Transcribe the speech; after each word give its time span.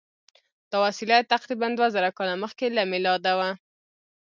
دا 0.71 0.77
وسیله 0.85 1.27
تقریبآ 1.33 1.67
دوه 1.77 1.87
زره 1.95 2.09
کاله 2.17 2.35
مخکې 2.43 2.65
له 2.77 2.83
میلاده 2.91 3.31
وه. 3.39 3.49